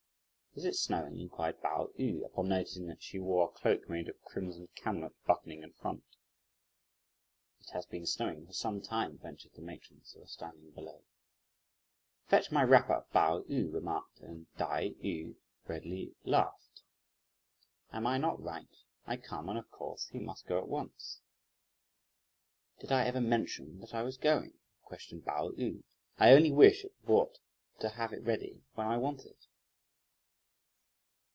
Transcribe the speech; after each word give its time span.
"Is 0.53 0.65
it 0.65 0.75
snowing?" 0.75 1.17
inquired 1.17 1.61
Pao 1.61 1.91
yü, 1.97 2.25
upon 2.25 2.49
noticing 2.49 2.85
that 2.87 3.01
she 3.01 3.19
wore 3.19 3.47
a 3.47 3.51
cloak 3.53 3.87
made 3.87 4.09
of 4.09 4.21
crimson 4.21 4.67
camlet, 4.75 5.13
buttoning 5.25 5.63
in 5.63 5.71
front. 5.71 6.03
"It 7.61 7.69
has 7.69 7.85
been 7.85 8.05
snowing 8.05 8.47
for 8.47 8.51
some 8.51 8.81
time," 8.81 9.17
ventured 9.19 9.53
the 9.53 9.61
matrons, 9.61 10.11
who 10.11 10.19
were 10.19 10.27
standing 10.27 10.71
below. 10.71 11.03
"Fetch 12.27 12.51
my 12.51 12.63
wrapper!" 12.63 13.05
Pao 13.13 13.43
yü 13.43 13.73
remarked, 13.73 14.19
and 14.19 14.45
Tai 14.57 14.89
yü 15.01 15.37
readily 15.67 16.15
laughed. 16.25 16.83
"Am 17.93 18.05
I 18.05 18.17
not 18.17 18.43
right? 18.43 18.83
I 19.07 19.15
come, 19.15 19.47
and, 19.47 19.57
of 19.57 19.71
course, 19.71 20.09
he 20.09 20.19
must 20.19 20.47
go 20.47 20.57
at 20.59 20.67
once." 20.67 21.21
"Did 22.81 22.91
I 22.91 23.05
ever 23.05 23.21
mention 23.21 23.79
that 23.79 23.93
I 23.93 24.03
was 24.03 24.17
going?" 24.17 24.55
questioned 24.83 25.23
Pao 25.23 25.51
yü; 25.51 25.83
"I 26.19 26.33
only 26.33 26.51
wish 26.51 26.83
it 26.83 27.01
brought 27.05 27.39
to 27.79 27.87
have 27.87 28.11
it 28.11 28.23
ready 28.25 28.65
when 28.75 28.87
I 28.87 28.97
want 28.97 29.23
it." 29.25 29.47